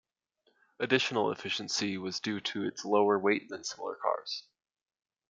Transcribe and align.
Additional 0.79 1.31
efficiency 1.31 1.95
was 1.99 2.19
due 2.21 2.39
to 2.39 2.63
its 2.63 2.83
lower 2.83 3.19
weight 3.19 3.49
than 3.49 3.63
similar 3.63 3.93
cars. 3.97 4.47